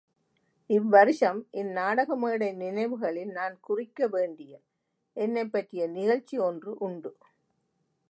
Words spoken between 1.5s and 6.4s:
இந் நாடக மேடை நினைவுகளில் நான் குறிக்க வேண்டிய, என்னைப் பற்றிய நிகழ்ச்சி